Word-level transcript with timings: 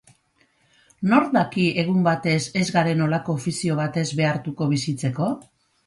Nork 1.11 1.29
daki, 1.35 1.67
egun 1.85 2.01
batez, 2.09 2.39
ez 2.63 2.65
garen 2.79 3.07
holako 3.09 3.39
ofizio 3.41 3.79
batez 3.85 4.09
behartuko 4.23 4.75
bizitzeko? 4.77 5.35